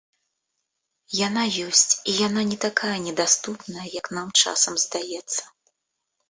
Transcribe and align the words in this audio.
Яна 1.27 1.43
ёсць 1.65 1.91
і 2.13 2.15
яна 2.27 2.41
не 2.53 2.57
такая 2.65 2.97
недаступная, 3.07 3.85
як 3.99 4.11
нам 4.17 4.27
часам 4.41 4.81
здаецца. 4.87 5.41